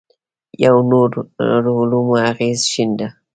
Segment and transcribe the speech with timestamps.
[0.57, 1.21] پر نورو
[1.79, 3.07] علومو اغېز ښنده.